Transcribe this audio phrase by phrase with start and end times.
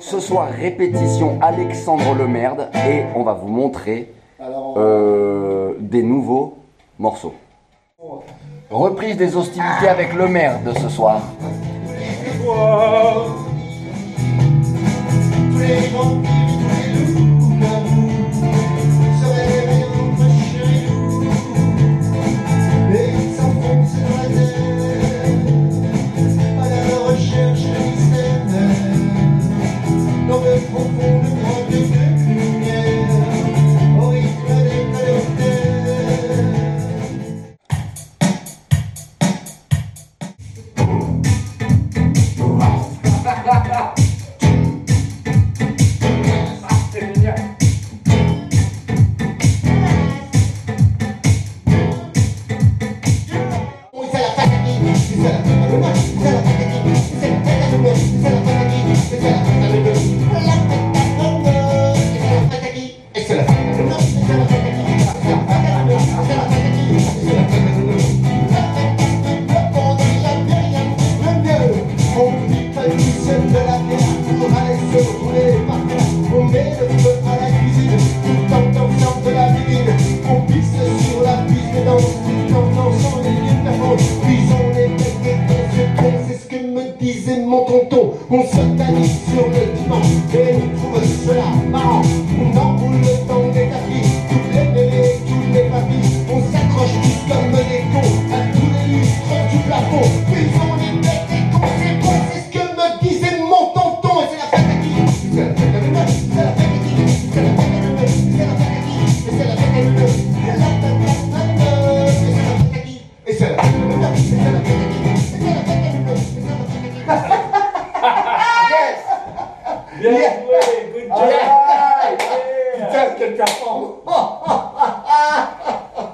[0.00, 4.12] Ce soir, répétition Alexandre Lemerde et on va vous montrer
[4.76, 6.58] euh, des nouveaux
[6.98, 7.34] morceaux.
[8.70, 11.20] Reprise des hostilités avec le maire de ce soir.
[88.32, 92.02] On s'organise sur le dimanche et on trouve cela marrant.
[92.38, 94.19] On enroule le temps des tapis,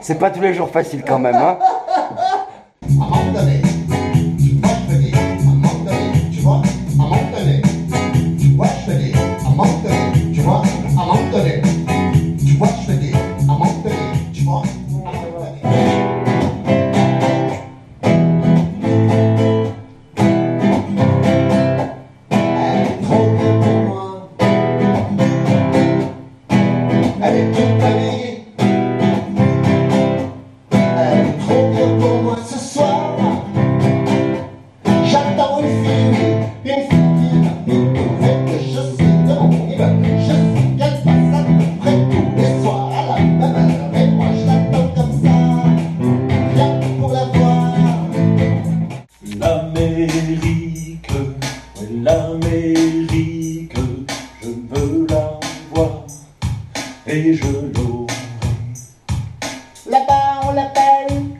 [0.00, 1.58] C'est pas tous les jours facile quand même, hein
[60.06, 61.38] Là-bas on l'appelle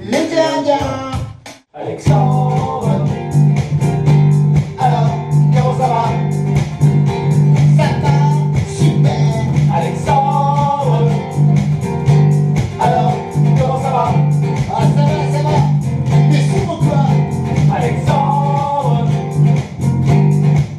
[0.00, 1.10] les Indiens.
[1.74, 3.06] Alexandre,
[4.78, 5.10] Alors,
[5.54, 6.04] comment ça va?
[7.76, 8.16] Ça va
[8.68, 9.34] super.
[9.74, 11.10] Alexandre,
[12.80, 13.12] Alors,
[13.58, 14.12] comment ça va?
[14.72, 15.56] Ah, ça va, ça va.
[16.30, 17.02] Mais c'est pourquoi
[17.76, 19.08] Alexandre.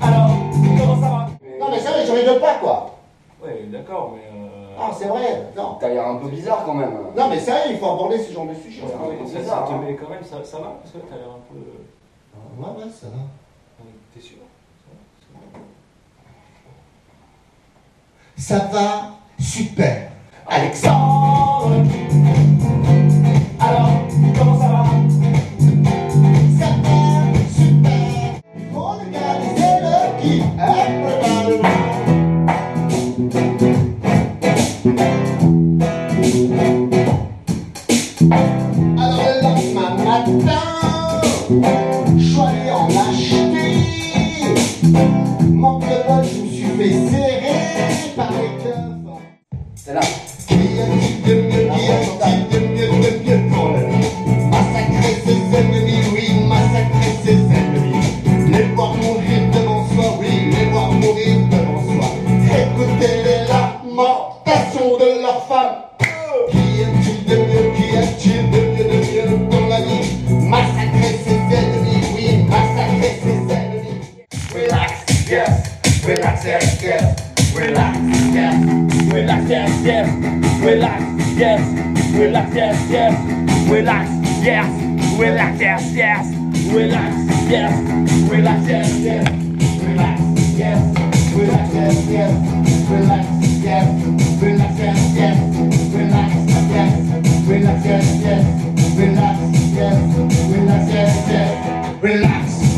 [0.02, 0.32] Alors,
[0.78, 1.28] comment ça va?
[1.60, 3.01] Non, mais ça je rigole pas, quoi.
[3.42, 4.30] Ouais, d'accord, mais.
[4.34, 4.76] Euh...
[4.80, 5.52] Ah, c'est vrai.
[5.56, 5.78] Non.
[5.80, 6.94] T'as l'air un peu bizarre quand même.
[7.16, 8.84] Non, mais sérieux, il faut aborder ce genre de sujet.
[8.84, 8.98] ouais, ça.
[8.98, 9.82] ouais, c'est ça, ça, ça te hein.
[9.86, 11.60] met quand même, ça, ça va Parce que t'as l'air un peu.
[12.58, 13.86] Ouais, ouais, ça va.
[14.14, 14.38] T'es sûr?
[18.38, 20.12] Ça va super.
[20.48, 21.31] Alexandre.
[64.82, 65.76] De leurs femmes.
[66.50, 70.08] Qui a-t-il de mieux, qui a-t-il de mieux, de mieux la vie
[70.50, 74.02] Massacrer ses ennemis, oui, massacrer ses ennemis.
[74.56, 74.92] Relax,
[75.30, 75.54] yes.
[76.06, 77.04] Relax, yes, yes.
[77.56, 77.98] Relax,
[78.34, 78.56] yes.
[79.14, 80.08] Relax, yes, yes.
[80.64, 81.02] Relax,
[81.38, 81.62] yes.
[82.18, 83.16] Relax, yes, yes.
[83.70, 84.10] Relax,
[84.44, 84.66] yes.
[85.20, 86.26] Relax, yes, yes.
[86.74, 87.16] Relax,
[87.48, 87.72] yes.
[88.32, 89.26] Relax, yes, yes.
[89.86, 90.22] Relax,
[90.58, 91.02] yes.
[92.10, 92.32] yes,
[92.90, 93.26] relax,
[93.64, 94.01] yes,
[102.42, 102.71] Christ.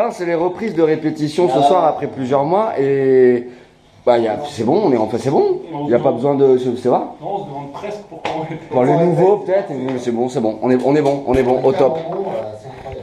[0.00, 3.48] Non, c'est les reprises de répétition ce soir après plusieurs mois et
[4.06, 5.60] bah y a- c'est bon, on est enfin c'est bon.
[5.82, 7.00] Il n'y a pas besoin de c'est vrai.
[7.20, 10.58] Non, on se demande presque pourquoi on les nouveaux peut-être, mais c'est bon, c'est bon.
[10.62, 11.98] On est on est bon, on est bon au top.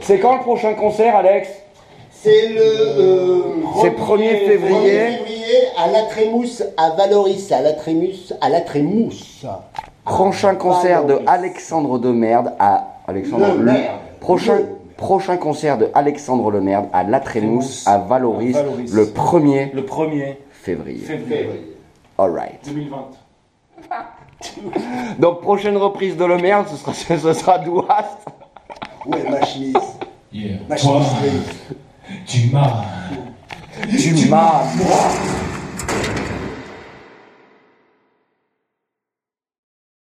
[0.00, 1.48] C'est quand le prochain concert, Alex?
[2.10, 3.42] C'est le euh,
[3.80, 4.90] C'est 1er février.
[4.98, 9.46] 1er février à la Trémousse à Valoris, à la Trémousse, à la Trémousse.
[10.04, 11.20] Prochain concert de.
[11.28, 13.98] Alexandre de Merde à Alexandre Le Merde.
[14.18, 14.77] Prochain Le.
[14.98, 18.92] Prochain concert de Alexandre Le Merde à La Trémousse à Valoris, Valoris.
[18.92, 20.98] le 1er Le 1er février.
[21.06, 21.76] février
[22.18, 22.60] Alright.
[22.66, 22.96] 2020.
[25.18, 28.26] Donc prochaine reprise de Le Merde, ce sera ce sera Douast.
[29.06, 29.74] Ouais, ma chemise.
[30.32, 30.58] Yeah.
[30.68, 31.42] Ma Toi, chemise.
[32.26, 32.82] tu m'as.
[33.96, 34.62] Tu m'as